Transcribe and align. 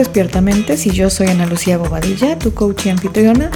Despiertamente 0.00 0.76
y 0.82 0.90
yo 0.92 1.10
soy 1.10 1.26
Ana 1.26 1.44
Lucía 1.44 1.76
Bobadilla, 1.76 2.38
tu 2.38 2.54
coach 2.54 2.86
y 2.86 2.88
anfitriona. 2.88 3.50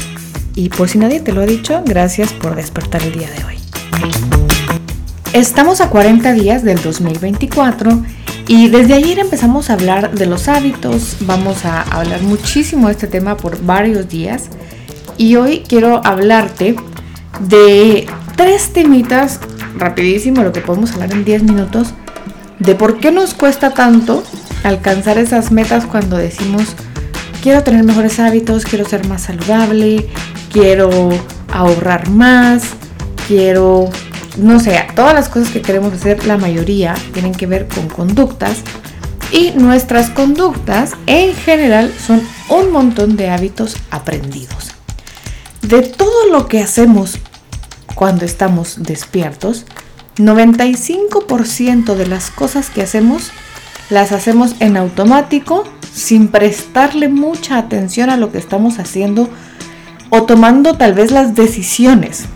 Y 0.55 0.69
por 0.69 0.91
si 0.91 0.98
nadie 0.98 1.21
te 1.21 1.32
lo 1.32 1.41
ha 1.41 1.46
dicho, 1.46 1.82
gracias 1.87 2.35
por 2.35 2.55
despertar 2.55 3.03
el 3.03 3.12
día 3.12 3.30
de 3.30 3.45
hoy. 3.46 3.55
Estamos 5.32 5.80
a 5.80 5.89
40 5.89 6.35
días 6.35 6.62
del 6.62 6.82
2024 6.82 8.03
y 8.46 8.68
desde 8.68 8.93
ayer 8.93 9.21
empezamos 9.21 9.71
a 9.71 9.72
hablar 9.72 10.14
de 10.14 10.27
los 10.27 10.49
hábitos. 10.49 11.17
Vamos 11.21 11.64
a 11.64 11.80
hablar 11.80 12.21
muchísimo 12.21 12.89
de 12.89 12.93
este 12.93 13.07
tema 13.07 13.39
por 13.39 13.64
varios 13.64 14.11
días. 14.11 14.50
Y 15.17 15.36
hoy 15.36 15.63
quiero 15.67 16.04
hablarte 16.04 16.76
de 17.40 18.07
tres 18.36 18.71
temitas, 18.75 19.40
rapidísimo, 19.79 20.43
lo 20.43 20.53
que 20.53 20.61
podemos 20.61 20.93
hablar 20.93 21.11
en 21.13 21.25
10 21.25 21.43
minutos, 21.45 21.95
de 22.58 22.75
por 22.75 23.00
qué 23.00 23.13
nos 23.13 23.32
cuesta 23.32 23.71
tanto 23.71 24.22
alcanzar 24.64 25.18
esas 25.18 25.53
metas 25.53 25.86
cuando 25.86 26.17
decimos, 26.17 26.75
quiero 27.43 27.63
tener 27.63 27.85
mejores 27.85 28.18
hábitos, 28.18 28.64
quiero 28.64 28.89
ser 28.89 29.07
más 29.07 29.22
saludable, 29.22 30.09
quiero 30.53 31.11
ahorrar 31.53 32.09
más, 32.09 32.64
quiero, 33.28 33.91
no 34.39 34.58
sé, 34.58 34.84
todas 34.97 35.14
las 35.14 35.28
cosas 35.28 35.50
que 35.50 35.62
queremos 35.62 35.92
hacer, 35.92 36.27
la 36.27 36.39
mayoría 36.39 36.95
tienen 37.12 37.33
que 37.33 37.47
ver 37.47 37.69
con 37.69 37.89
conductas. 37.89 38.58
Y 39.31 39.50
nuestras 39.53 40.11
conductas 40.11 40.92
en 41.06 41.34
general 41.34 41.92
son 42.05 42.22
un 42.48 42.72
montón 42.72 43.17
de 43.17 43.31
hábitos 43.31 43.77
aprendidos. 43.91 44.70
De 45.61 45.83
todo 45.83 46.31
lo 46.31 46.47
que 46.47 46.61
hacemos 46.61 47.19
cuando 47.94 48.25
estamos 48.25 48.83
despiertos, 48.83 49.64
95% 50.17 51.94
de 51.94 52.06
las 52.06 52.31
cosas 52.31 52.70
que 52.70 52.83
hacemos 52.83 53.33
las 53.90 54.12
hacemos 54.12 54.56
en 54.60 54.77
automático 54.77 55.64
sin 55.92 56.28
prestarle 56.28 57.08
mucha 57.08 57.58
atención 57.58 58.10
a 58.10 58.16
lo 58.16 58.32
que 58.32 58.38
estamos 58.38 58.78
haciendo 58.78 59.28
o 60.10 60.24
tomando 60.24 60.74
tal 60.74 60.94
vez 60.94 61.10
las 61.10 61.34
decisiones. 61.34 62.26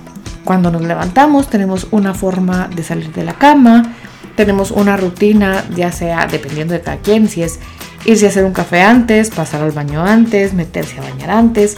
Cuando 0.45 0.71
nos 0.71 0.83
levantamos 0.83 1.49
tenemos 1.49 1.89
una 1.91 2.15
forma 2.15 2.69
de 2.75 2.83
salir 2.83 3.13
de 3.13 3.25
la 3.25 3.35
cama, 3.35 3.95
tenemos 4.37 4.71
una 4.71 4.97
rutina, 4.97 5.65
ya 5.75 5.91
sea 5.91 6.27
dependiendo 6.27 6.75
de 6.75 6.81
cada 6.81 6.99
quien, 6.99 7.29
si 7.29 7.43
es 7.43 7.59
irse 8.05 8.27
a 8.27 8.29
hacer 8.29 8.45
un 8.45 8.53
café 8.53 8.83
antes, 8.83 9.31
pasar 9.31 9.63
al 9.63 9.73
baño 9.73 10.05
antes, 10.05 10.55
meterse 10.55 10.99
a 10.99 11.03
bañar 11.03 11.31
antes. 11.31 11.77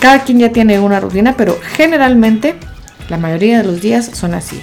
Cada 0.00 0.24
quien 0.24 0.40
ya 0.40 0.50
tiene 0.50 0.80
una 0.80 0.98
rutina, 0.98 1.36
pero 1.36 1.56
generalmente 1.76 2.56
la 3.08 3.18
mayoría 3.18 3.58
de 3.58 3.64
los 3.64 3.80
días 3.80 4.10
son 4.12 4.34
así. 4.34 4.60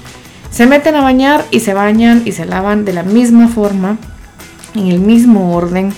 Se 0.52 0.66
meten 0.66 0.95
a 0.95 1.02
bañar 1.02 1.45
y 1.50 1.61
se 1.61 1.73
bañan 1.73 2.23
y 2.25 2.34
se 2.34 2.45
lavan 2.45 2.84
de 2.84 2.91
la 2.91 3.03
misma 3.03 3.47
forma 3.47 3.97
en 4.75 4.88
el 4.88 5.00
mismo 5.00 5.56
orden, 5.56 5.94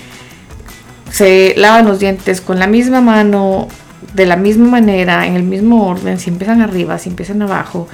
se 1.11 1.53
lavan 1.57 1.85
los 1.85 1.99
dientes 1.99 2.41
con 2.41 2.59
la 2.59 2.67
misma 2.67 3.01
mano, 3.01 3.67
de 4.13 4.25
la 4.25 4.35
misma 4.35 4.67
manera, 4.67 5.27
en 5.27 5.35
el 5.35 5.43
mismo 5.43 5.87
orden, 5.87 6.19
si 6.19 6.29
empiezan 6.29 6.61
arriba, 6.61 6.97
si 6.97 7.09
empiezan 7.09 7.41
abajo, 7.41 7.87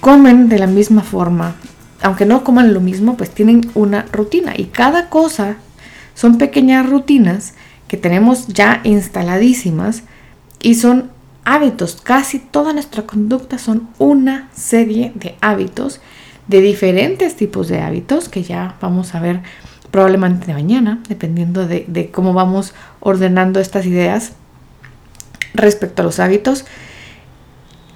comen 0.00 0.48
de 0.48 0.58
la 0.58 0.66
misma 0.66 1.02
forma, 1.02 1.56
aunque 2.02 2.26
no 2.26 2.44
coman 2.44 2.74
lo 2.74 2.80
mismo, 2.80 3.16
pues 3.16 3.30
tienen 3.30 3.70
una 3.74 4.06
rutina 4.12 4.52
y 4.56 4.66
cada 4.66 5.08
cosa 5.08 5.56
son 6.14 6.38
pequeñas 6.38 6.88
rutinas 6.88 7.54
que 7.88 7.96
tenemos 7.96 8.48
ya 8.48 8.80
instaladísimas 8.84 10.02
y 10.60 10.74
son 10.74 11.10
hábitos. 11.44 12.00
Casi 12.02 12.38
toda 12.38 12.72
nuestra 12.72 13.04
conducta 13.04 13.58
son 13.58 13.88
una 13.98 14.48
serie 14.54 15.12
de 15.14 15.36
hábitos 15.40 16.00
de 16.48 16.60
diferentes 16.60 17.36
tipos 17.36 17.68
de 17.68 17.80
hábitos 17.80 18.28
que 18.28 18.42
ya 18.42 18.76
vamos 18.80 19.14
a 19.14 19.20
ver 19.20 19.40
probablemente 19.90 20.46
de 20.46 20.54
mañana, 20.54 20.98
dependiendo 21.08 21.66
de, 21.68 22.10
cómo 22.12 22.32
vamos 22.32 22.74
ordenando 22.98 23.60
estas 23.60 23.86
ideas 23.86 24.32
respecto 25.54 26.02
a 26.02 26.04
los 26.04 26.18
hábitos. 26.18 26.64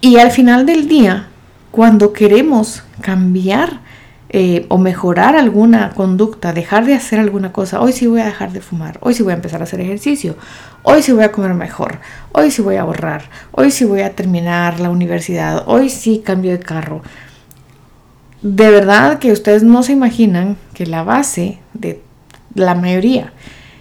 Y 0.00 0.18
al 0.18 0.30
final 0.30 0.64
del 0.64 0.86
día, 0.86 1.26
cuando 1.72 2.12
queremos 2.12 2.84
cambiar 3.00 3.80
eh, 4.28 4.66
o 4.68 4.78
mejorar 4.78 5.34
alguna 5.34 5.90
conducta, 5.90 6.52
dejar 6.52 6.86
de 6.86 6.94
hacer 6.94 7.18
alguna 7.18 7.52
cosa, 7.52 7.80
hoy 7.80 7.92
sí 7.92 8.06
voy 8.06 8.20
a 8.20 8.26
dejar 8.26 8.52
de 8.52 8.60
fumar, 8.60 8.98
hoy 9.00 9.14
sí 9.14 9.24
voy 9.24 9.32
a 9.32 9.36
empezar 9.36 9.60
a 9.60 9.64
hacer 9.64 9.80
ejercicio, 9.80 10.36
hoy 10.84 11.02
sí 11.02 11.10
voy 11.10 11.24
a 11.24 11.32
comer 11.32 11.54
mejor, 11.54 11.98
hoy 12.30 12.52
sí 12.52 12.62
voy 12.62 12.76
a 12.76 12.82
ahorrar, 12.82 13.22
hoy 13.50 13.72
sí 13.72 13.84
voy 13.84 14.02
a 14.02 14.14
terminar 14.14 14.78
la 14.78 14.90
universidad, 14.90 15.64
hoy 15.66 15.88
sí 15.88 16.22
cambio 16.24 16.52
de 16.52 16.60
carro, 16.60 17.02
de 18.42 18.70
verdad 18.70 19.18
que 19.18 19.32
ustedes 19.32 19.62
no 19.62 19.82
se 19.82 19.92
imaginan 19.92 20.56
que 20.74 20.86
la 20.86 21.02
base 21.02 21.58
de 21.74 22.02
la 22.54 22.74
mayoría 22.74 23.32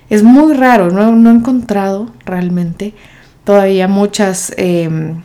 es 0.09 0.23
muy 0.23 0.53
raro, 0.53 0.89
no, 0.89 1.29
he 1.29 1.33
encontrado 1.33 2.11
realmente 2.25 2.93
todavía 3.43 3.87
muchas 3.87 4.53
em, 4.57 5.21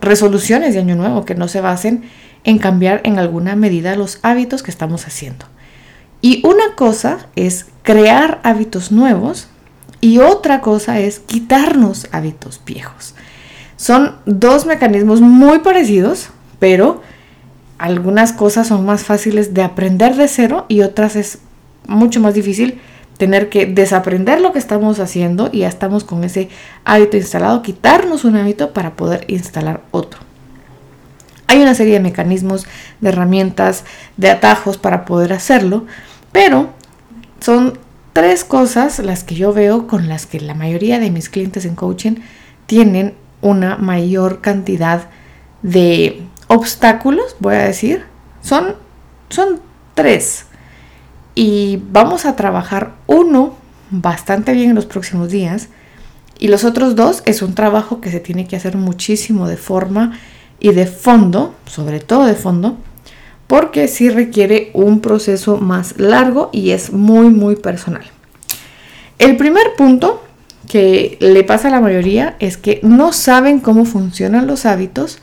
resoluciones 0.00 0.74
de 0.74 0.80
año 0.80 0.94
nuevo 0.94 1.24
que 1.24 1.34
no 1.34 1.48
se 1.48 1.60
basen 1.60 2.04
en 2.44 2.58
cambiar 2.58 3.00
en 3.04 3.18
alguna 3.18 3.56
medida 3.56 3.96
los 3.96 4.18
hábitos 4.22 4.62
que 4.62 4.70
estamos 4.70 5.06
haciendo. 5.06 5.46
Y 6.20 6.46
una 6.46 6.76
cosa 6.76 7.26
es 7.34 7.66
crear 7.82 8.40
hábitos 8.44 8.92
nuevos 8.92 9.48
y 10.00 10.18
otra 10.18 10.60
cosa 10.60 11.00
es 11.00 11.20
quitarnos 11.20 12.08
hábitos 12.12 12.60
viejos. 12.64 13.14
Son 13.76 14.16
dos 14.24 14.66
mecanismos 14.66 15.20
muy 15.20 15.60
parecidos, 15.60 16.28
pero 16.60 17.02
algunas 17.82 18.32
cosas 18.32 18.68
son 18.68 18.86
más 18.86 19.02
fáciles 19.02 19.54
de 19.54 19.62
aprender 19.64 20.14
de 20.14 20.28
cero 20.28 20.66
y 20.68 20.82
otras 20.82 21.16
es 21.16 21.38
mucho 21.88 22.20
más 22.20 22.32
difícil 22.32 22.80
tener 23.18 23.48
que 23.48 23.66
desaprender 23.66 24.40
lo 24.40 24.52
que 24.52 24.60
estamos 24.60 25.00
haciendo 25.00 25.50
y 25.50 25.58
ya 25.58 25.68
estamos 25.68 26.04
con 26.04 26.22
ese 26.22 26.48
hábito 26.84 27.16
instalado, 27.16 27.60
quitarnos 27.62 28.24
un 28.24 28.36
hábito 28.36 28.72
para 28.72 28.94
poder 28.94 29.24
instalar 29.26 29.82
otro. 29.90 30.20
Hay 31.48 31.60
una 31.60 31.74
serie 31.74 31.94
de 31.94 31.98
mecanismos, 31.98 32.68
de 33.00 33.08
herramientas, 33.08 33.82
de 34.16 34.30
atajos 34.30 34.78
para 34.78 35.04
poder 35.04 35.32
hacerlo, 35.32 35.84
pero 36.30 36.68
son 37.40 37.80
tres 38.12 38.44
cosas 38.44 39.00
las 39.00 39.24
que 39.24 39.34
yo 39.34 39.52
veo 39.52 39.88
con 39.88 40.08
las 40.08 40.26
que 40.26 40.38
la 40.38 40.54
mayoría 40.54 41.00
de 41.00 41.10
mis 41.10 41.28
clientes 41.28 41.64
en 41.64 41.74
coaching 41.74 42.14
tienen 42.66 43.14
una 43.40 43.76
mayor 43.76 44.40
cantidad 44.40 45.08
de 45.62 46.22
obstáculos, 46.52 47.36
voy 47.40 47.54
a 47.54 47.64
decir, 47.64 48.04
son, 48.42 48.74
son 49.30 49.60
tres. 49.94 50.46
Y 51.34 51.82
vamos 51.90 52.26
a 52.26 52.36
trabajar 52.36 52.92
uno 53.06 53.56
bastante 53.90 54.52
bien 54.52 54.70
en 54.70 54.76
los 54.76 54.86
próximos 54.86 55.30
días. 55.30 55.68
Y 56.38 56.48
los 56.48 56.64
otros 56.64 56.94
dos 56.94 57.22
es 57.24 57.40
un 57.40 57.54
trabajo 57.54 58.00
que 58.00 58.10
se 58.10 58.20
tiene 58.20 58.46
que 58.46 58.56
hacer 58.56 58.76
muchísimo 58.76 59.48
de 59.48 59.56
forma 59.56 60.18
y 60.60 60.72
de 60.72 60.86
fondo, 60.86 61.54
sobre 61.66 62.00
todo 62.00 62.26
de 62.26 62.34
fondo, 62.34 62.76
porque 63.46 63.88
sí 63.88 64.10
requiere 64.10 64.70
un 64.74 65.00
proceso 65.00 65.56
más 65.56 65.98
largo 65.98 66.50
y 66.52 66.70
es 66.70 66.92
muy, 66.92 67.30
muy 67.30 67.56
personal. 67.56 68.04
El 69.18 69.36
primer 69.36 69.74
punto 69.76 70.22
que 70.68 71.16
le 71.20 71.44
pasa 71.44 71.68
a 71.68 71.70
la 71.70 71.80
mayoría 71.80 72.36
es 72.40 72.56
que 72.56 72.80
no 72.82 73.12
saben 73.12 73.60
cómo 73.60 73.84
funcionan 73.84 74.46
los 74.46 74.66
hábitos 74.66 75.18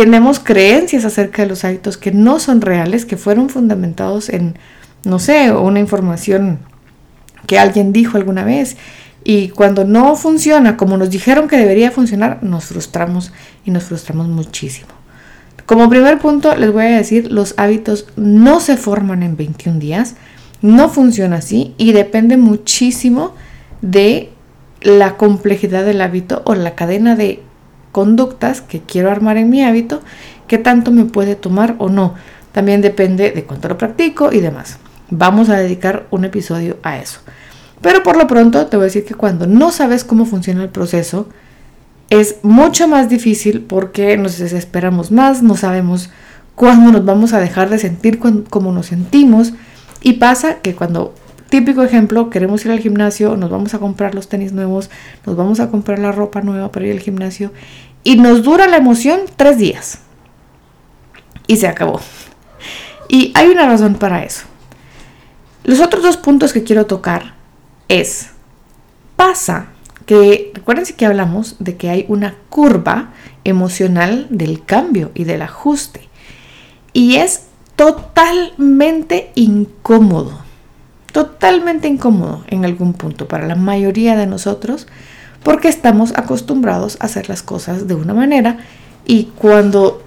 tenemos 0.00 0.40
creencias 0.40 1.04
acerca 1.04 1.42
de 1.42 1.48
los 1.48 1.64
hábitos 1.64 1.96
que 1.96 2.10
no 2.10 2.40
son 2.40 2.60
reales, 2.60 3.06
que 3.06 3.16
fueron 3.16 3.48
fundamentados 3.48 4.28
en, 4.28 4.56
no 5.04 5.20
sé, 5.20 5.52
una 5.52 5.78
información 5.78 6.58
que 7.46 7.60
alguien 7.60 7.92
dijo 7.92 8.16
alguna 8.16 8.42
vez. 8.42 8.76
Y 9.22 9.50
cuando 9.50 9.84
no 9.84 10.16
funciona 10.16 10.76
como 10.76 10.96
nos 10.96 11.10
dijeron 11.10 11.46
que 11.46 11.56
debería 11.56 11.92
funcionar, 11.92 12.42
nos 12.42 12.64
frustramos 12.64 13.32
y 13.64 13.70
nos 13.70 13.84
frustramos 13.84 14.26
muchísimo. 14.26 14.88
Como 15.64 15.88
primer 15.88 16.18
punto, 16.18 16.56
les 16.56 16.72
voy 16.72 16.86
a 16.86 16.96
decir, 16.96 17.30
los 17.30 17.54
hábitos 17.56 18.08
no 18.16 18.58
se 18.58 18.76
forman 18.76 19.22
en 19.22 19.36
21 19.36 19.78
días, 19.78 20.16
no 20.60 20.88
funciona 20.88 21.36
así 21.36 21.72
y 21.78 21.92
depende 21.92 22.36
muchísimo 22.36 23.36
de 23.80 24.30
la 24.80 25.16
complejidad 25.16 25.84
del 25.84 26.00
hábito 26.00 26.42
o 26.46 26.56
la 26.56 26.74
cadena 26.74 27.14
de 27.14 27.44
conductas 27.94 28.60
que 28.60 28.80
quiero 28.80 29.08
armar 29.08 29.36
en 29.36 29.50
mi 29.50 29.62
hábito, 29.62 30.02
qué 30.48 30.58
tanto 30.58 30.90
me 30.90 31.04
puede 31.04 31.36
tomar 31.36 31.76
o 31.78 31.88
no. 31.88 32.14
También 32.50 32.80
depende 32.80 33.30
de 33.30 33.44
cuánto 33.44 33.68
lo 33.68 33.78
practico 33.78 34.32
y 34.32 34.40
demás. 34.40 34.78
Vamos 35.10 35.48
a 35.48 35.56
dedicar 35.56 36.08
un 36.10 36.24
episodio 36.24 36.76
a 36.82 36.98
eso. 36.98 37.20
Pero 37.80 38.02
por 38.02 38.16
lo 38.16 38.26
pronto 38.26 38.66
te 38.66 38.76
voy 38.76 38.82
a 38.82 38.86
decir 38.86 39.04
que 39.04 39.14
cuando 39.14 39.46
no 39.46 39.70
sabes 39.70 40.02
cómo 40.02 40.24
funciona 40.24 40.64
el 40.64 40.70
proceso, 40.70 41.28
es 42.10 42.38
mucho 42.42 42.88
más 42.88 43.08
difícil 43.08 43.60
porque 43.60 44.16
nos 44.16 44.38
desesperamos 44.38 45.12
más, 45.12 45.44
no 45.44 45.56
sabemos 45.56 46.10
cuándo 46.56 46.90
nos 46.90 47.04
vamos 47.04 47.32
a 47.32 47.38
dejar 47.38 47.70
de 47.70 47.78
sentir 47.78 48.18
como 48.18 48.72
nos 48.72 48.86
sentimos. 48.86 49.52
Y 50.02 50.14
pasa 50.14 50.56
que 50.62 50.74
cuando 50.74 51.14
Típico 51.50 51.82
ejemplo, 51.82 52.30
queremos 52.30 52.64
ir 52.64 52.72
al 52.72 52.80
gimnasio, 52.80 53.36
nos 53.36 53.50
vamos 53.50 53.74
a 53.74 53.78
comprar 53.78 54.14
los 54.14 54.28
tenis 54.28 54.52
nuevos, 54.52 54.90
nos 55.24 55.36
vamos 55.36 55.60
a 55.60 55.70
comprar 55.70 55.98
la 55.98 56.10
ropa 56.10 56.40
nueva 56.40 56.72
para 56.72 56.86
ir 56.86 56.92
al 56.92 57.00
gimnasio 57.00 57.52
y 58.02 58.16
nos 58.16 58.42
dura 58.42 58.66
la 58.66 58.76
emoción 58.76 59.20
tres 59.36 59.58
días. 59.58 59.98
Y 61.46 61.56
se 61.56 61.68
acabó. 61.68 62.00
Y 63.08 63.32
hay 63.34 63.48
una 63.48 63.66
razón 63.66 63.94
para 63.94 64.24
eso. 64.24 64.44
Los 65.64 65.80
otros 65.80 66.02
dos 66.02 66.16
puntos 66.16 66.52
que 66.52 66.64
quiero 66.64 66.86
tocar 66.86 67.34
es, 67.88 68.30
pasa 69.16 69.68
que, 70.06 70.52
recuérdense 70.54 70.94
que 70.94 71.06
hablamos 71.06 71.56
de 71.58 71.76
que 71.76 71.90
hay 71.90 72.04
una 72.08 72.34
curva 72.48 73.12
emocional 73.44 74.26
del 74.30 74.64
cambio 74.64 75.10
y 75.14 75.24
del 75.24 75.42
ajuste. 75.42 76.08
Y 76.92 77.16
es 77.16 77.46
totalmente 77.76 79.32
incómodo, 79.34 80.43
totalmente 81.14 81.86
incómodo 81.86 82.42
en 82.48 82.64
algún 82.64 82.92
punto 82.92 83.28
para 83.28 83.46
la 83.46 83.54
mayoría 83.54 84.16
de 84.16 84.26
nosotros 84.26 84.88
porque 85.44 85.68
estamos 85.68 86.12
acostumbrados 86.16 86.96
a 86.98 87.04
hacer 87.04 87.28
las 87.28 87.44
cosas 87.44 87.86
de 87.86 87.94
una 87.94 88.14
manera 88.14 88.58
y 89.06 89.26
cuando 89.36 90.02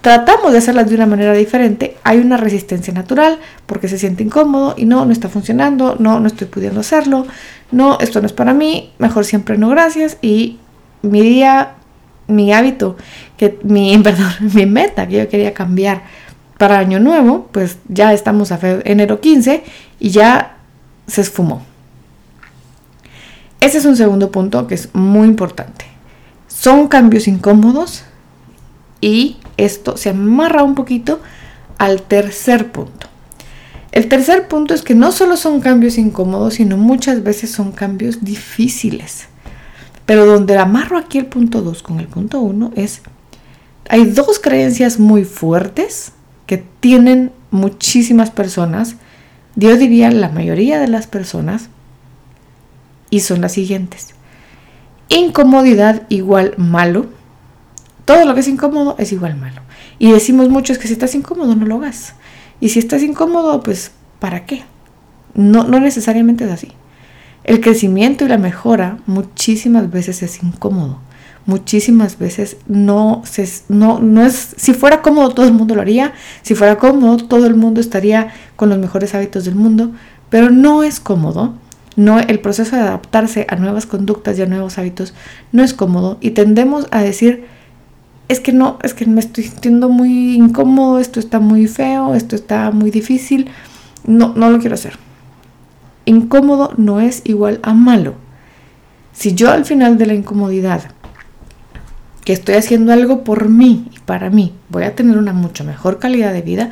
tratamos 0.00 0.52
de 0.52 0.58
hacerlas 0.58 0.88
de 0.88 0.94
una 0.94 1.04
manera 1.04 1.34
diferente, 1.34 1.98
hay 2.04 2.20
una 2.20 2.38
resistencia 2.38 2.94
natural 2.94 3.38
porque 3.66 3.86
se 3.86 3.98
siente 3.98 4.22
incómodo 4.22 4.72
y 4.78 4.86
no, 4.86 5.04
no 5.04 5.12
está 5.12 5.28
funcionando, 5.28 5.96
no, 5.98 6.20
no 6.20 6.26
estoy 6.26 6.46
pudiendo 6.46 6.80
hacerlo, 6.80 7.26
no, 7.70 7.98
esto 8.00 8.22
no 8.22 8.26
es 8.26 8.32
para 8.32 8.54
mí, 8.54 8.94
mejor 8.96 9.26
siempre 9.26 9.58
no 9.58 9.68
gracias. 9.68 10.16
Y 10.22 10.58
mi 11.02 11.20
día, 11.20 11.74
mi 12.28 12.50
hábito, 12.54 12.96
que 13.36 13.58
mi, 13.62 13.98
perdón, 14.02 14.32
mi 14.54 14.64
meta 14.64 15.06
que 15.06 15.18
yo 15.18 15.28
quería 15.28 15.52
cambiar 15.52 16.04
para 16.58 16.78
año 16.78 17.00
nuevo, 17.00 17.48
pues 17.52 17.78
ya 17.88 18.12
estamos 18.12 18.52
a 18.52 18.58
enero 18.84 19.20
15 19.20 19.64
y 20.00 20.10
ya 20.10 20.56
se 21.06 21.20
esfumó. 21.20 21.62
Ese 23.60 23.78
es 23.78 23.84
un 23.84 23.96
segundo 23.96 24.30
punto 24.30 24.66
que 24.66 24.74
es 24.74 24.94
muy 24.94 25.26
importante. 25.28 25.86
Son 26.48 26.88
cambios 26.88 27.28
incómodos 27.28 28.04
y 29.00 29.38
esto 29.56 29.96
se 29.96 30.10
amarra 30.10 30.62
un 30.62 30.74
poquito 30.74 31.20
al 31.78 32.02
tercer 32.02 32.72
punto. 32.72 33.06
El 33.92 34.08
tercer 34.08 34.48
punto 34.48 34.74
es 34.74 34.82
que 34.82 34.94
no 34.94 35.10
solo 35.12 35.36
son 35.36 35.60
cambios 35.60 35.96
incómodos, 35.96 36.54
sino 36.54 36.76
muchas 36.76 37.22
veces 37.22 37.50
son 37.50 37.72
cambios 37.72 38.24
difíciles. 38.24 39.26
Pero 40.04 40.26
donde 40.26 40.56
amarro 40.58 40.98
aquí 40.98 41.18
el 41.18 41.26
punto 41.26 41.62
2 41.62 41.82
con 41.82 41.98
el 41.98 42.06
punto 42.06 42.40
1 42.40 42.72
es, 42.76 43.02
hay 43.88 44.04
dos 44.04 44.38
creencias 44.38 44.98
muy 44.98 45.24
fuertes 45.24 46.12
que 46.46 46.58
tienen 46.58 47.32
muchísimas 47.50 48.30
personas, 48.30 48.96
yo 49.54 49.76
diría 49.76 50.10
la 50.10 50.28
mayoría 50.28 50.78
de 50.78 50.88
las 50.88 51.06
personas, 51.06 51.68
y 53.10 53.20
son 53.20 53.40
las 53.40 53.52
siguientes. 53.52 54.14
Incomodidad 55.08 56.02
igual 56.08 56.54
malo. 56.56 57.06
Todo 58.04 58.24
lo 58.24 58.34
que 58.34 58.40
es 58.40 58.48
incómodo 58.48 58.96
es 58.98 59.12
igual 59.12 59.36
malo. 59.36 59.62
Y 59.98 60.12
decimos 60.12 60.48
mucho 60.48 60.72
es 60.72 60.78
que 60.78 60.88
si 60.88 60.92
estás 60.92 61.14
incómodo 61.14 61.54
no 61.54 61.66
lo 61.66 61.76
hagas. 61.76 62.14
Y 62.60 62.70
si 62.70 62.78
estás 62.78 63.02
incómodo, 63.02 63.62
pues 63.62 63.92
¿para 64.18 64.46
qué? 64.46 64.64
No, 65.34 65.64
no 65.64 65.80
necesariamente 65.80 66.44
es 66.44 66.50
así. 66.50 66.72
El 67.44 67.60
crecimiento 67.60 68.24
y 68.24 68.28
la 68.28 68.38
mejora 68.38 68.98
muchísimas 69.06 69.90
veces 69.90 70.22
es 70.22 70.42
incómodo. 70.42 70.98
Muchísimas 71.46 72.18
veces 72.18 72.56
no, 72.66 73.22
se, 73.24 73.48
no, 73.68 74.00
no 74.00 74.26
es, 74.26 74.54
si 74.56 74.74
fuera 74.74 75.00
cómodo 75.00 75.30
todo 75.30 75.46
el 75.46 75.52
mundo 75.52 75.74
lo 75.74 75.80
haría, 75.80 76.12
si 76.42 76.54
fuera 76.54 76.76
cómodo 76.76 77.18
todo 77.18 77.46
el 77.46 77.54
mundo 77.54 77.80
estaría 77.80 78.32
con 78.56 78.68
los 78.68 78.78
mejores 78.78 79.14
hábitos 79.14 79.44
del 79.44 79.54
mundo, 79.54 79.92
pero 80.28 80.50
no 80.50 80.82
es 80.82 80.98
cómodo 80.98 81.54
no, 81.96 82.18
el 82.20 82.40
proceso 82.40 82.76
de 82.76 82.82
adaptarse 82.82 83.46
a 83.48 83.56
nuevas 83.56 83.86
conductas 83.86 84.38
y 84.38 84.42
a 84.42 84.46
nuevos 84.46 84.76
hábitos 84.76 85.14
no 85.50 85.64
es 85.64 85.72
cómodo 85.72 86.18
y 86.20 86.32
tendemos 86.32 86.86
a 86.90 87.00
decir, 87.00 87.46
es 88.28 88.38
que 88.38 88.52
no, 88.52 88.78
es 88.82 88.92
que 88.92 89.06
me 89.06 89.20
estoy 89.20 89.44
sintiendo 89.44 89.88
muy 89.88 90.34
incómodo, 90.34 90.98
esto 90.98 91.20
está 91.20 91.40
muy 91.40 91.66
feo, 91.66 92.14
esto 92.14 92.36
está 92.36 92.70
muy 92.70 92.90
difícil, 92.90 93.48
no, 94.04 94.34
no 94.36 94.50
lo 94.50 94.58
quiero 94.58 94.74
hacer. 94.74 94.98
Incómodo 96.04 96.72
no 96.76 97.00
es 97.00 97.22
igual 97.24 97.60
a 97.62 97.72
malo. 97.72 98.14
Si 99.12 99.34
yo 99.34 99.50
al 99.50 99.64
final 99.64 99.96
de 99.96 100.06
la 100.06 100.14
incomodidad, 100.14 100.90
que 102.26 102.32
estoy 102.32 102.56
haciendo 102.56 102.92
algo 102.92 103.22
por 103.22 103.48
mí 103.48 103.88
y 103.94 104.00
para 104.00 104.30
mí, 104.30 104.52
voy 104.68 104.82
a 104.82 104.96
tener 104.96 105.16
una 105.16 105.32
mucho 105.32 105.62
mejor 105.62 106.00
calidad 106.00 106.32
de 106.32 106.42
vida, 106.42 106.70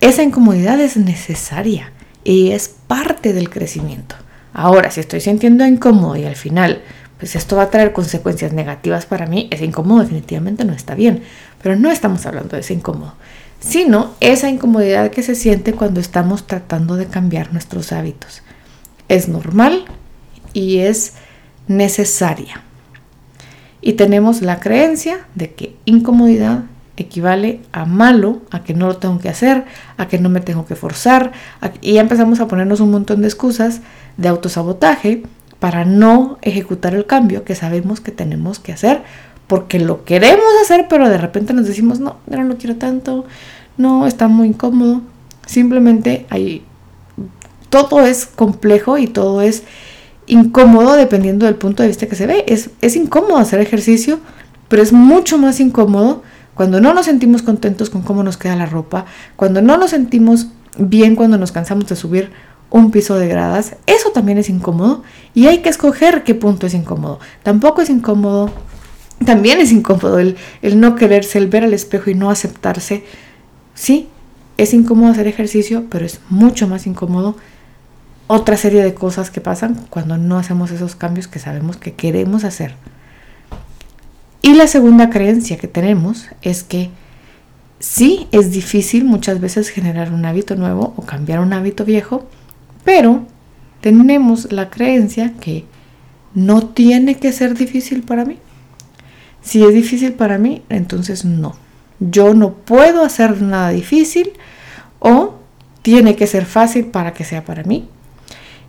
esa 0.00 0.24
incomodidad 0.24 0.80
es 0.80 0.96
necesaria 0.96 1.92
y 2.24 2.50
es 2.50 2.68
parte 2.88 3.32
del 3.32 3.50
crecimiento. 3.50 4.16
Ahora, 4.52 4.90
si 4.90 4.98
estoy 4.98 5.20
sintiendo 5.20 5.64
incómodo 5.64 6.16
y 6.16 6.24
al 6.24 6.34
final, 6.34 6.82
pues 7.20 7.36
esto 7.36 7.54
va 7.54 7.62
a 7.62 7.70
traer 7.70 7.92
consecuencias 7.92 8.52
negativas 8.52 9.06
para 9.06 9.26
mí, 9.26 9.46
ese 9.52 9.64
incómodo 9.64 10.00
definitivamente 10.00 10.64
no 10.64 10.72
está 10.72 10.96
bien. 10.96 11.22
Pero 11.62 11.76
no 11.76 11.92
estamos 11.92 12.26
hablando 12.26 12.56
de 12.56 12.62
ese 12.62 12.74
incómodo, 12.74 13.14
sino 13.60 14.14
esa 14.18 14.48
incomodidad 14.48 15.12
que 15.12 15.22
se 15.22 15.36
siente 15.36 15.72
cuando 15.72 16.00
estamos 16.00 16.48
tratando 16.48 16.96
de 16.96 17.06
cambiar 17.06 17.52
nuestros 17.52 17.92
hábitos. 17.92 18.42
Es 19.06 19.28
normal 19.28 19.84
y 20.52 20.78
es 20.78 21.12
necesaria. 21.68 22.64
Y 23.82 23.94
tenemos 23.94 24.42
la 24.42 24.60
creencia 24.60 25.18
de 25.34 25.52
que 25.52 25.76
incomodidad 25.84 26.64
equivale 26.96 27.60
a 27.72 27.86
malo, 27.86 28.42
a 28.50 28.62
que 28.62 28.74
no 28.74 28.86
lo 28.86 28.96
tengo 28.98 29.18
que 29.18 29.30
hacer, 29.30 29.64
a 29.96 30.06
que 30.08 30.18
no 30.18 30.28
me 30.28 30.40
tengo 30.40 30.66
que 30.66 30.76
forzar, 30.76 31.32
y 31.80 31.94
ya 31.94 32.02
empezamos 32.02 32.40
a 32.40 32.48
ponernos 32.48 32.80
un 32.80 32.90
montón 32.90 33.22
de 33.22 33.28
excusas 33.28 33.80
de 34.18 34.28
autosabotaje 34.28 35.22
para 35.60 35.84
no 35.84 36.38
ejecutar 36.42 36.94
el 36.94 37.06
cambio 37.06 37.44
que 37.44 37.54
sabemos 37.54 38.00
que 38.00 38.12
tenemos 38.12 38.58
que 38.58 38.72
hacer 38.72 39.02
porque 39.50 39.80
lo 39.80 40.04
queremos 40.04 40.46
hacer, 40.62 40.86
pero 40.88 41.08
de 41.08 41.18
repente 41.18 41.52
nos 41.52 41.66
decimos, 41.66 41.98
no, 41.98 42.18
no 42.28 42.44
lo 42.44 42.56
quiero 42.56 42.76
tanto, 42.76 43.24
no, 43.76 44.06
está 44.06 44.28
muy 44.28 44.46
incómodo. 44.46 45.00
Simplemente 45.44 46.24
hay, 46.30 46.62
todo 47.68 48.06
es 48.06 48.26
complejo 48.26 48.96
y 48.96 49.08
todo 49.08 49.42
es 49.42 49.64
incómodo 50.30 50.94
dependiendo 50.94 51.46
del 51.46 51.56
punto 51.56 51.82
de 51.82 51.88
vista 51.88 52.06
que 52.06 52.16
se 52.16 52.26
ve. 52.26 52.44
Es, 52.46 52.70
es 52.80 52.96
incómodo 52.96 53.36
hacer 53.36 53.60
ejercicio, 53.60 54.20
pero 54.68 54.82
es 54.82 54.92
mucho 54.92 55.38
más 55.38 55.60
incómodo 55.60 56.22
cuando 56.54 56.80
no 56.80 56.92
nos 56.92 57.06
sentimos 57.06 57.42
contentos 57.42 57.90
con 57.90 58.02
cómo 58.02 58.22
nos 58.22 58.36
queda 58.36 58.56
la 58.56 58.66
ropa, 58.66 59.06
cuando 59.36 59.62
no 59.62 59.76
nos 59.76 59.90
sentimos 59.90 60.48
bien 60.78 61.16
cuando 61.16 61.38
nos 61.38 61.52
cansamos 61.52 61.86
de 61.86 61.96
subir 61.96 62.30
un 62.70 62.90
piso 62.90 63.16
de 63.16 63.28
gradas, 63.28 63.76
eso 63.86 64.10
también 64.10 64.38
es 64.38 64.48
incómodo 64.48 65.02
y 65.34 65.46
hay 65.46 65.58
que 65.58 65.68
escoger 65.68 66.22
qué 66.22 66.34
punto 66.34 66.66
es 66.66 66.74
incómodo. 66.74 67.18
Tampoco 67.42 67.82
es 67.82 67.90
incómodo, 67.90 68.50
también 69.24 69.58
es 69.60 69.72
incómodo 69.72 70.18
el, 70.18 70.36
no 70.62 70.94
quererse, 70.94 71.38
el 71.38 71.48
ver 71.48 71.64
al 71.64 71.74
espejo 71.74 72.10
y 72.10 72.14
no 72.14 72.30
aceptarse. 72.30 73.04
Sí, 73.74 74.08
es 74.56 74.72
incómodo 74.72 75.10
hacer 75.10 75.26
ejercicio, 75.26 75.84
pero 75.90 76.06
es 76.06 76.20
mucho 76.28 76.68
más 76.68 76.86
incómodo 76.86 77.36
otra 78.32 78.56
serie 78.56 78.84
de 78.84 78.94
cosas 78.94 79.28
que 79.28 79.40
pasan 79.40 79.74
cuando 79.90 80.16
no 80.16 80.38
hacemos 80.38 80.70
esos 80.70 80.94
cambios 80.94 81.26
que 81.26 81.40
sabemos 81.40 81.76
que 81.76 81.94
queremos 81.94 82.44
hacer. 82.44 82.76
Y 84.40 84.54
la 84.54 84.68
segunda 84.68 85.10
creencia 85.10 85.58
que 85.58 85.66
tenemos 85.66 86.28
es 86.40 86.62
que 86.62 86.90
sí 87.80 88.28
es 88.30 88.52
difícil 88.52 89.04
muchas 89.04 89.40
veces 89.40 89.68
generar 89.68 90.12
un 90.12 90.24
hábito 90.24 90.54
nuevo 90.54 90.94
o 90.96 91.02
cambiar 91.02 91.40
un 91.40 91.52
hábito 91.52 91.84
viejo, 91.84 92.28
pero 92.84 93.26
tenemos 93.80 94.52
la 94.52 94.70
creencia 94.70 95.34
que 95.40 95.64
no 96.32 96.68
tiene 96.68 97.16
que 97.16 97.32
ser 97.32 97.54
difícil 97.54 98.04
para 98.04 98.24
mí. 98.24 98.38
Si 99.42 99.64
es 99.64 99.74
difícil 99.74 100.12
para 100.12 100.38
mí, 100.38 100.62
entonces 100.68 101.24
no. 101.24 101.56
Yo 101.98 102.32
no 102.34 102.52
puedo 102.52 103.04
hacer 103.04 103.42
nada 103.42 103.70
difícil 103.70 104.34
o 105.00 105.34
tiene 105.82 106.14
que 106.14 106.28
ser 106.28 106.46
fácil 106.46 106.86
para 106.86 107.12
que 107.12 107.24
sea 107.24 107.44
para 107.44 107.64
mí. 107.64 107.88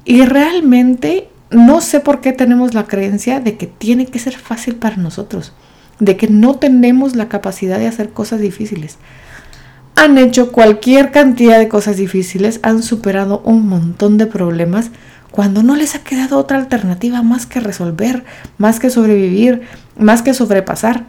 Y 0.06 0.26
realmente 0.26 1.30
no 1.50 1.82
sé 1.82 2.00
por 2.00 2.22
qué 2.22 2.34
tenemos 2.34 2.74
la 2.74 2.86
creencia 2.86 3.40
de 3.40 3.58
que 3.58 3.68
tiene 3.68 4.06
que 4.06 4.20
ser 4.20 4.38
fácil 4.38 4.76
para 4.76 4.98
nosotros, 4.98 5.54
de 6.00 6.18
que 6.18 6.28
no 6.28 6.56
tenemos 6.56 7.16
la 7.16 7.30
capacidad 7.30 7.78
de 7.78 7.88
hacer 7.88 8.10
cosas 8.10 8.40
difíciles 8.40 8.98
han 9.96 10.18
hecho 10.18 10.52
cualquier 10.52 11.12
cantidad 11.12 11.60
de 11.60 11.68
cosas 11.68 11.98
difíciles, 11.98 12.60
han 12.64 12.82
superado 12.82 13.42
un 13.46 13.68
montón 13.68 14.18
de 14.18 14.26
problemas 14.26 14.90
cuando 15.30 15.64
no 15.64 15.76
les 15.76 15.96
ha 15.96 16.04
quedado 16.04 16.38
otra 16.38 16.58
alternativa 16.58 17.22
más 17.22 17.46
que 17.46 17.60
resolver, 17.60 18.26
más 18.58 18.80
que 18.80 18.90
sobrevivir, 18.90 19.62
más 19.98 20.22
que 20.22 20.34
sobrepasar. 20.34 21.06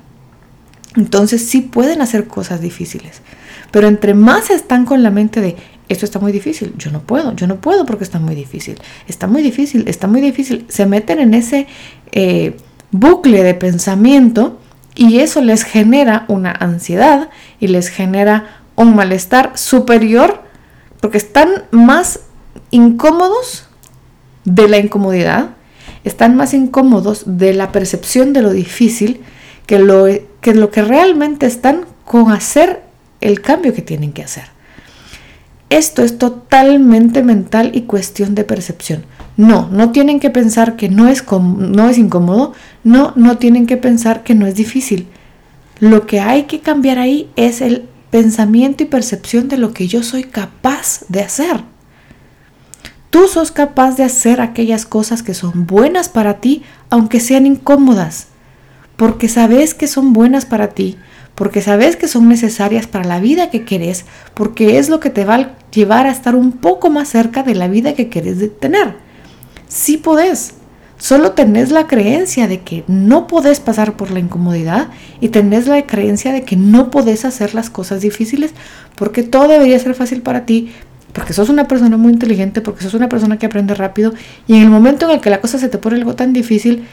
Entonces 0.97 1.47
sí 1.47 1.61
pueden 1.63 2.03
hacer 2.03 2.27
cosas 2.27 2.61
difíciles, 2.61 3.23
pero 3.71 3.89
entre 3.89 4.15
más 4.15 4.51
están 4.51 4.85
con 4.85 5.03
la 5.03 5.11
mente 5.11 5.41
de 5.41 5.57
esto 5.93 6.05
está 6.05 6.19
muy 6.19 6.33
difícil, 6.33 6.75
yo 6.77 6.91
no 6.91 7.01
puedo, 7.03 7.35
yo 7.35 7.47
no 7.47 7.57
puedo 7.57 7.87
porque 7.87 8.05
está 8.05 8.19
muy 8.19 8.35
difícil, 8.35 8.79
está 9.07 9.27
muy 9.27 9.43
difícil, 9.43 9.85
está 9.89 10.07
muy 10.07 10.21
difícil, 10.21 10.65
se 10.69 10.87
meten 10.87 11.21
en 11.21 11.35
ese 11.35 11.67
eh, 12.13 12.57
bucle 12.91 13.43
de 13.43 13.55
pensamiento 13.55 14.59
y 14.95 15.21
eso 15.21 15.41
les 15.41 15.65
genera 15.65 16.25
una 16.29 16.53
ansiedad 16.53 17.31
y 17.61 17.69
les 17.69 17.89
genera 17.89 18.63
un 18.77 18.95
malestar 18.95 19.53
superior 19.57 20.43
porque 21.01 21.19
están 21.19 21.65
más 21.71 22.21
incómodos 22.71 23.69
de 24.45 24.69
la 24.69 24.79
incomodidad, 24.79 25.51
están 26.05 26.37
más 26.37 26.55
incómodos 26.55 27.25
de 27.27 27.55
la 27.55 27.73
percepción 27.73 28.33
de 28.33 28.43
lo 28.43 28.51
difícil 28.51 29.23
que 29.67 29.79
lo 29.79 30.07
que, 30.41 30.55
lo 30.55 30.71
que 30.71 30.83
realmente 30.83 31.47
están 31.47 31.87
con 32.05 32.33
hacer 32.33 32.83
el 33.21 33.41
cambio 33.41 33.73
que 33.73 33.83
tienen 33.83 34.13
que 34.13 34.23
hacer. 34.23 34.45
Esto 35.73 36.03
es 36.03 36.19
totalmente 36.19 37.23
mental 37.23 37.71
y 37.73 37.83
cuestión 37.83 38.35
de 38.35 38.45
percepción. 38.45 39.07
No, 39.39 39.71
no 39.71 39.91
tienen 39.91 40.21
que 40.21 40.29
pensar 40.29 40.77
que 40.77 40.91
no 40.91 41.09
es, 41.09 41.25
no 41.31 41.89
es 41.89 41.97
incómodo, 41.97 42.53
no, 42.85 43.15
no 43.17 43.39
tienen 43.39 43.67
que 43.67 43.79
pensar 43.79 44.23
que 44.23 44.35
no 44.35 44.47
es 44.47 44.55
difícil. 44.55 45.07
Lo 45.81 46.05
que 46.07 46.21
hay 46.21 46.43
que 46.43 46.61
cambiar 46.61 46.99
ahí 46.99 47.31
es 47.37 47.63
el 47.63 47.89
pensamiento 48.11 48.83
y 48.83 48.87
percepción 48.87 49.49
de 49.49 49.57
lo 49.57 49.73
que 49.73 49.89
yo 49.89 50.03
soy 50.03 50.25
capaz 50.25 51.07
de 51.09 51.23
hacer. 51.23 51.65
Tú 53.09 53.27
sos 53.27 53.51
capaz 53.51 53.97
de 53.97 54.05
hacer 54.05 54.43
aquellas 54.43 54.85
cosas 54.85 55.23
que 55.23 55.33
son 55.33 55.67
buenas 55.67 56.11
para 56.11 56.39
ti, 56.41 56.65
aunque 56.91 57.19
sean 57.19 57.47
incómodas, 57.47 58.27
porque 58.97 59.27
sabes 59.27 59.73
que 59.73 59.87
son 59.87 60.13
buenas 60.13 60.45
para 60.45 60.69
ti, 60.69 60.99
porque 61.35 61.61
sabes 61.61 61.97
que 61.97 62.09
son 62.09 62.29
necesarias 62.29 62.87
para 62.87 63.05
la 63.05 63.21
vida 63.21 63.51
que 63.51 63.65
querés, 63.65 64.05
porque 64.35 64.79
es 64.79 64.89
lo 64.89 65.01
que 65.01 65.11
te 65.11 65.25
va 65.25 65.35
a 65.37 65.51
llevar 65.73 66.07
a 66.07 66.13
estar 66.13 66.37
un 66.37 66.53
poco 66.53 66.91
más 66.91 67.09
cerca 67.09 67.43
de 67.43 67.55
la 67.55 67.69
vida 67.69 67.95
que 67.95 68.09
querés 68.09 68.39
tener. 68.59 68.97
Sí 69.69 69.97
podés, 69.97 70.55
solo 70.99 71.33
tenés 71.33 71.71
la 71.71 71.87
creencia 71.87 72.47
de 72.47 72.61
que 72.61 72.85
no 72.87 73.27
podés 73.27 73.61
pasar 73.61 73.97
por 73.97 74.11
la 74.11 74.21
incomodidad 74.21 74.89
y 75.21 75.31
tenés 75.31 75.67
la 75.67 75.87
creencia 75.87 76.33
de 76.33 76.43
que 76.43 76.57
no 76.57 76.91
podés 76.91 77.25
hacer 77.25 77.55
las 77.55 77.71
cosas 77.71 78.03
difíciles 78.03 78.53
porque 78.97 79.23
todo 79.23 79.49
debería 79.49 79.79
ser 79.79 79.95
fácil 79.95 80.21
para 80.23 80.45
ti, 80.45 80.71
porque 81.13 81.33
sos 81.33 81.49
una 81.49 81.67
persona 81.67 81.97
muy 81.97 82.13
inteligente, 82.13 82.61
porque 82.61 82.85
sos 82.85 82.95
una 82.95 83.09
persona 83.09 83.39
que 83.39 83.47
aprende 83.47 83.75
rápido 83.75 84.13
y 84.47 84.57
en 84.57 84.63
el 84.63 84.71
momento 84.71 85.07
en 85.07 85.13
el 85.13 85.21
que 85.21 85.31
la 85.31 85.41
cosa 85.41 85.59
se 85.59 85.69
te 85.69 85.79
pone 85.79 85.97
algo 85.97 86.15
tan 86.15 86.33
difícil, 86.33 86.85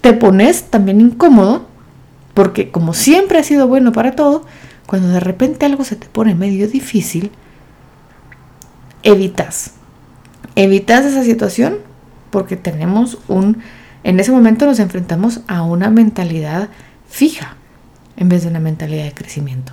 te 0.00 0.12
pones 0.12 0.64
también 0.64 1.00
incómodo, 1.00 1.66
porque 2.38 2.70
como 2.70 2.94
siempre 2.94 3.40
ha 3.40 3.42
sido 3.42 3.66
bueno 3.66 3.90
para 3.90 4.12
todo, 4.12 4.46
cuando 4.86 5.08
de 5.08 5.18
repente 5.18 5.66
algo 5.66 5.82
se 5.82 5.96
te 5.96 6.06
pone 6.06 6.36
medio 6.36 6.68
difícil, 6.68 7.32
evitas. 9.02 9.72
Evitas 10.54 11.04
esa 11.04 11.24
situación 11.24 11.78
porque 12.30 12.56
tenemos 12.56 13.18
un, 13.26 13.58
en 14.04 14.20
ese 14.20 14.30
momento 14.30 14.66
nos 14.66 14.78
enfrentamos 14.78 15.40
a 15.48 15.62
una 15.62 15.90
mentalidad 15.90 16.68
fija 17.08 17.56
en 18.16 18.28
vez 18.28 18.44
de 18.44 18.50
una 18.50 18.60
mentalidad 18.60 19.02
de 19.02 19.14
crecimiento. 19.14 19.72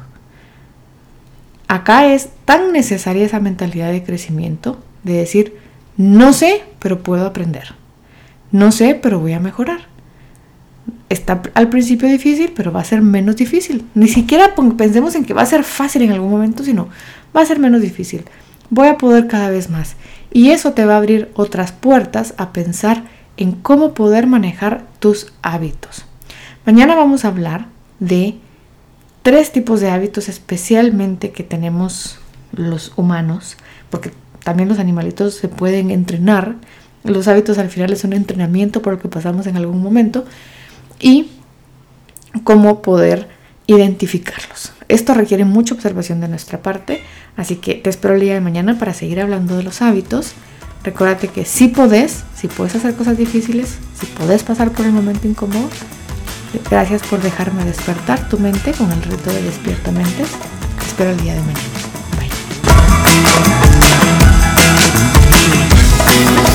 Acá 1.68 2.08
es 2.08 2.30
tan 2.46 2.72
necesaria 2.72 3.28
esa 3.28 3.40
mentalidad 3.40 3.92
de 3.92 4.04
crecimiento, 4.04 4.80
de 5.04 5.14
decir, 5.14 5.56
no 5.98 6.34
sé, 6.34 6.64
pero 6.80 7.04
puedo 7.04 7.28
aprender. 7.28 7.76
No 8.52 8.72
sé, 8.72 8.96
pero 9.00 9.20
voy 9.20 9.34
a 9.34 9.40
mejorar. 9.40 9.82
Está 11.08 11.42
al 11.54 11.70
principio 11.70 12.08
difícil, 12.08 12.54
pero 12.56 12.72
va 12.72 12.82
a 12.82 12.86
ser 12.86 13.02
menos 13.02 13.36
difícil. 13.36 13.86
Ni 13.94 14.08
siquiera 14.08 14.56
pensemos 14.78 15.16
en 15.16 15.24
que 15.24 15.34
va 15.34 15.44
a 15.44 15.48
ser 15.48 15.64
fácil 15.64 16.02
en 16.02 16.12
algún 16.12 16.32
momento, 16.32 16.64
sino 16.64 16.90
va 17.36 17.42
a 17.42 17.46
ser 17.46 17.60
menos 17.60 17.82
difícil. 17.82 18.26
Voy 18.70 18.88
a 18.88 18.98
poder 18.98 19.28
cada 19.28 19.50
vez 19.50 19.70
más. 19.70 19.96
Y 20.32 20.50
eso 20.50 20.74
te 20.74 20.86
va 20.86 20.96
a 20.96 20.98
abrir 20.98 21.32
otras 21.36 21.72
puertas 21.72 22.34
a 22.38 22.52
pensar 22.52 23.04
en 23.38 23.52
cómo 23.52 23.94
poder 23.94 24.28
manejar 24.28 24.84
tus 25.00 25.34
hábitos. 25.42 26.06
Mañana 26.66 26.96
vamos 26.96 27.24
a 27.24 27.28
hablar 27.28 27.68
de 28.00 28.36
tres 29.22 29.52
tipos 29.52 29.82
de 29.82 29.92
hábitos 29.92 30.30
especialmente 30.30 31.32
que 31.32 31.44
tenemos 31.44 32.20
los 32.52 32.94
humanos, 32.96 33.58
porque 33.90 34.12
también 34.44 34.70
los 34.70 34.80
animalitos 34.80 35.36
se 35.36 35.48
pueden 35.48 35.92
entrenar. 35.92 36.56
Los 37.04 37.28
hábitos 37.28 37.58
al 37.58 37.70
final 37.70 37.94
es 37.94 38.04
un 38.04 38.14
entrenamiento 38.14 38.82
por 38.82 38.94
lo 38.94 39.00
que 39.00 39.08
pasamos 39.08 39.48
en 39.48 39.58
algún 39.58 39.82
momento 39.82 40.26
y 41.00 41.30
cómo 42.44 42.82
poder 42.82 43.30
identificarlos. 43.68 44.74
Esto 44.88 45.14
requiere 45.14 45.46
mucha 45.46 45.74
observación 45.74 46.22
de 46.22 46.28
nuestra 46.28 46.62
parte, 46.62 47.02
así 47.36 47.56
que 47.56 47.76
te 47.76 47.90
espero 47.90 48.14
el 48.16 48.22
día 48.22 48.36
de 48.36 48.42
mañana 48.42 48.78
para 48.78 48.94
seguir 48.94 49.20
hablando 49.20 49.58
de 49.58 49.64
los 49.64 49.82
hábitos. 49.82 50.34
Recuérdate 50.84 51.30
que 51.30 51.46
si 51.46 51.70
podés, 51.70 52.24
si 52.36 52.48
puedes 52.48 52.76
hacer 52.76 52.96
cosas 52.96 53.18
difíciles, 53.18 53.78
si 54.00 54.06
podés 54.06 54.44
pasar 54.44 54.72
por 54.72 54.86
el 54.86 54.92
momento 54.92 55.28
incómodo, 55.28 55.68
gracias 56.70 57.02
por 57.04 57.22
dejarme 57.22 57.66
despertar 57.66 58.30
tu 58.30 58.38
mente 58.38 58.72
con 58.74 58.92
el 58.92 59.02
reto 59.02 59.32
de 59.32 59.42
despierta 59.42 59.92
mentes. 59.92 60.30
Te 60.80 60.86
espero 60.86 61.10
el 61.10 61.20
día 61.22 61.34
de 61.34 61.42
mañana. 61.42 61.60
Bye. 66.46 66.55